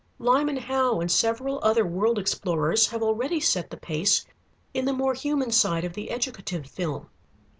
[0.17, 4.25] Lyman Howe and several other world explorers have already set the pace
[4.73, 7.07] in the more human side of the educative film.